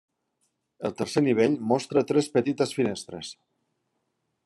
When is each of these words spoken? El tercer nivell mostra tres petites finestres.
El 0.89 0.95
tercer 1.01 1.23
nivell 1.27 1.59
mostra 1.73 2.05
tres 2.13 2.33
petites 2.39 2.77
finestres. 2.79 3.33